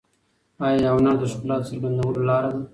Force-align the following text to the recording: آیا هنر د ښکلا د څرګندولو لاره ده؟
آیا 0.67 0.89
هنر 0.97 1.15
د 1.19 1.23
ښکلا 1.31 1.55
د 1.59 1.63
څرګندولو 1.69 2.21
لاره 2.29 2.49
ده؟ 2.55 2.61